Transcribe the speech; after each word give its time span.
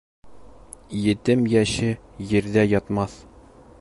Етем 1.01 1.43
йәше 1.51 1.91
ерҙә 2.33 2.65
ятмаҫ. 2.73 3.19